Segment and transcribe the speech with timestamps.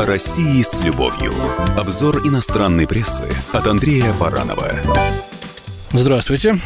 [0.00, 1.34] О России с любовью.
[1.76, 4.72] Обзор иностранной прессы от Андрея Баранова.
[5.92, 6.58] Здравствуйте.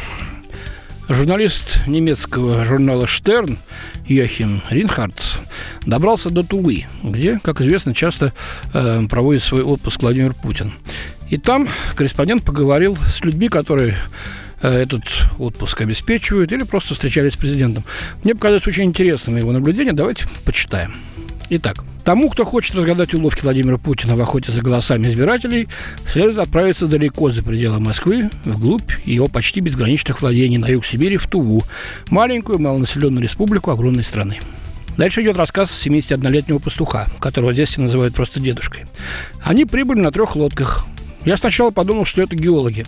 [1.09, 3.57] Журналист немецкого журнала «Штерн»
[4.05, 5.33] Йохим Ринхардс
[5.85, 8.31] добрался до Тувы, где, как известно, часто
[8.73, 10.73] э, проводит свой отпуск Владимир Путин.
[11.29, 13.95] И там корреспондент поговорил с людьми, которые
[14.61, 15.03] э, этот
[15.39, 17.83] отпуск обеспечивают или просто встречались с президентом.
[18.23, 19.91] Мне показалось очень интересным его наблюдение.
[19.91, 20.93] Давайте почитаем.
[21.49, 25.67] Итак, тому, кто хочет разгадать уловки Владимира Путина в охоте за голосами избирателей,
[26.07, 31.25] следует отправиться далеко за пределы Москвы, вглубь его почти безграничных владений на юг Сибири, в
[31.25, 31.63] Туву,
[32.09, 34.39] маленькую малонаселенную республику огромной страны.
[34.97, 38.85] Дальше идет рассказ 71-летнего пастуха, которого здесь все называют просто дедушкой.
[39.43, 40.85] Они прибыли на трех лодках.
[41.25, 42.85] Я сначала подумал, что это геологи.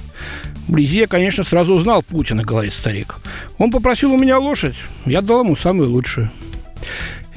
[0.68, 3.16] Вблизи я, конечно, сразу узнал Путина, говорит старик.
[3.58, 6.30] Он попросил у меня лошадь, я дал ему самую лучшую.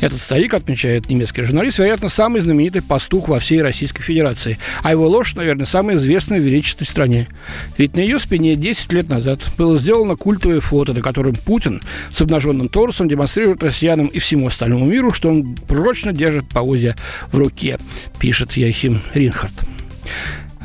[0.00, 4.58] Этот старик, отмечает немецкий журналист, вероятно, самый знаменитый пастух во всей Российской Федерации.
[4.82, 7.28] А его лошадь, наверное, самая известная в величественной стране.
[7.76, 12.20] Ведь на ее спине 10 лет назад было сделано культовое фото, на котором Путин с
[12.20, 16.96] обнаженным торсом демонстрирует россиянам и всему остальному миру, что он прочно держит повозья
[17.30, 17.78] в руке,
[18.18, 19.52] пишет Яхим Ринхард.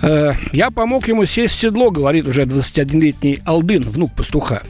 [0.02, 4.62] Э, «Я помог ему сесть в седло», говорит уже 21-летний Алдын, внук пастуха.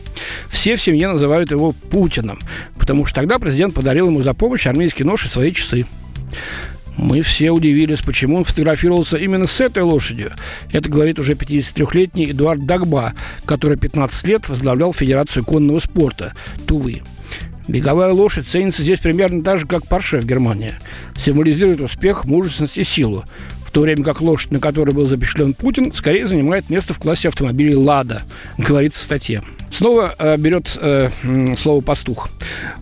[0.49, 2.39] Все в семье называют его Путиным,
[2.85, 5.87] потому что тогда президент подарил ему за помощь армейский нож и свои часы.
[6.97, 10.31] Мы все удивились, почему он фотографировался именно с этой лошадью.
[10.71, 13.13] Это говорит уже 53-летний Эдуард Дагба,
[13.45, 16.33] который 15 лет возглавлял Федерацию конного спорта
[16.67, 17.01] Тувы.
[17.67, 20.75] Беговая лошадь ценится здесь примерно так же, как Порше в Германии.
[21.17, 23.25] Символизирует успех, мужественность и силу
[23.75, 27.75] то время как лошадь, на которой был запечатлен Путин, скорее занимает место в классе автомобилей
[27.75, 28.21] «Лада»,
[28.57, 29.43] говорится в статье.
[29.75, 31.09] Снова э, берет э,
[31.57, 32.29] слово «пастух».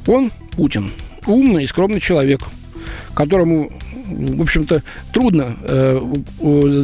[0.06, 0.92] Он, Путин,
[1.26, 2.42] умный и скромный человек,
[3.16, 3.72] которому,
[4.06, 6.00] в общем-то, трудно э,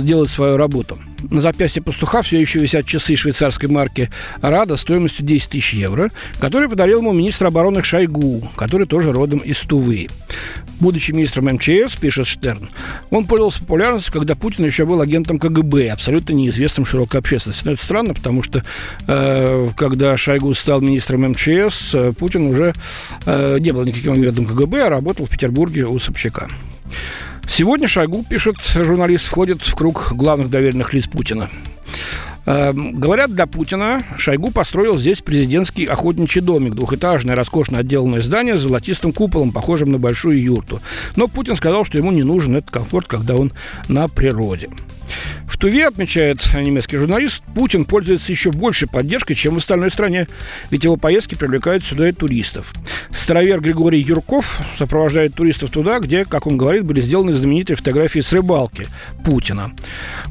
[0.03, 0.97] делать свою работу–
[1.29, 4.09] на запястье пастуха все еще висят часы швейцарской марки
[4.41, 9.59] «Рада» стоимостью 10 тысяч евро, которые подарил ему министр обороны Шойгу, который тоже родом из
[9.61, 10.07] Тувы.
[10.79, 12.69] Будучи министром МЧС, пишет Штерн,
[13.09, 17.65] он пользовался популярностью, когда Путин еще был агентом КГБ, абсолютно неизвестным широкой общественности.
[17.65, 18.63] Но это странно, потому что
[19.07, 22.73] э, когда Шойгу стал министром МЧС, э, Путин уже
[23.25, 26.47] э, не был никаким агентом КГБ, а работал в Петербурге у Собчака.
[27.49, 31.49] Сегодня Шойгу, пишет журналист, входит в круг главных доверенных лиц Путина.
[32.45, 38.61] Эм, говорят, для Путина Шойгу построил здесь президентский охотничий домик, двухэтажное, роскошно отделанное здание с
[38.61, 40.79] золотистым куполом, похожим на большую юрту.
[41.15, 43.51] Но Путин сказал, что ему не нужен этот комфорт, когда он
[43.87, 44.69] на природе.
[45.47, 50.27] В Туве, отмечает немецкий журналист, Путин пользуется еще большей поддержкой, чем в остальной стране,
[50.71, 52.73] ведь его поездки привлекают сюда и туристов.
[53.13, 58.31] Старовер Григорий Юрков сопровождает туристов туда, где, как он говорит, были сделаны знаменитые фотографии с
[58.31, 58.87] рыбалки
[59.25, 59.71] Путина.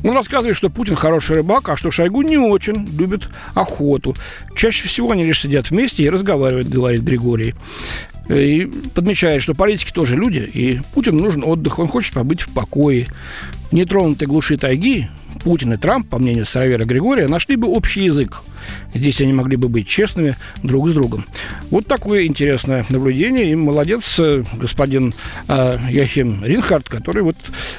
[0.02, 4.16] Он рассказывает, что Путин хороший рыбак, а что Шойгу не очень любит охоту.
[4.54, 7.54] Чаще всего они лишь сидят вместе и разговаривают, говорит Григорий.
[8.28, 13.06] И подмечает, что политики тоже люди, и Путину нужен отдых, он хочет побыть в покое.
[13.70, 15.08] Нетронутой глуши тайги
[15.42, 18.42] Путин и Трамп, по мнению старовера Григория, нашли бы общий язык.
[18.92, 21.24] Здесь они могли бы быть честными друг с другом.
[21.70, 23.50] Вот такое интересное наблюдение.
[23.50, 25.14] И молодец э, господин
[25.48, 27.36] э, Яхим Ринхард, который вот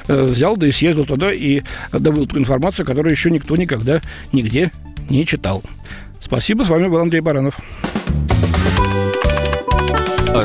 [0.08, 1.62] э, взял да и съездил туда и
[1.92, 4.00] добыл ту информацию, которую еще никто никогда
[4.32, 4.72] нигде
[5.08, 5.62] не читал.
[6.20, 6.62] Спасибо.
[6.64, 7.60] С вами был Андрей Баранов.